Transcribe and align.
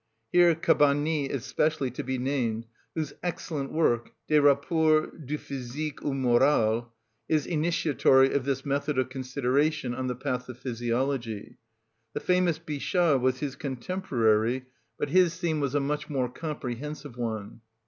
Here 0.31 0.55
Cabanis 0.55 1.29
is 1.29 1.45
specially 1.45 1.91
to 1.91 2.03
be 2.03 2.17
named, 2.17 2.65
whose 2.95 3.13
excellent 3.21 3.71
work, 3.71 4.09
"Des 4.27 4.39
rapports 4.39 5.11
du 5.25 5.37
physique 5.37 6.01
au 6.03 6.11
moral," 6.11 6.91
is 7.29 7.45
initiatory 7.45 8.33
of 8.33 8.43
this 8.43 8.65
method 8.65 8.97
of 8.97 9.09
consideration 9.09 9.93
on 9.93 10.07
the 10.07 10.15
path 10.15 10.49
of 10.49 10.57
physiology. 10.57 11.57
The 12.15 12.19
famous 12.19 12.57
Bichat 12.57 13.21
was 13.21 13.41
his 13.41 13.55
contemporary, 13.55 14.65
but 14.97 15.09
his 15.11 15.37
theme 15.37 15.59
was 15.59 15.75
a 15.75 15.79
much 15.79 16.09
more 16.09 16.29
comprehensive 16.29 17.15
one. 17.15 17.61